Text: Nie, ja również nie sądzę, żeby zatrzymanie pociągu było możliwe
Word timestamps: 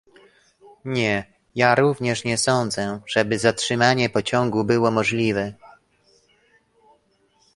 Nie, 0.85 1.25
ja 1.55 1.75
również 1.75 2.23
nie 2.23 2.37
sądzę, 2.37 2.99
żeby 3.07 3.39
zatrzymanie 3.39 4.09
pociągu 4.09 4.63
było 4.63 4.91
możliwe 4.91 5.53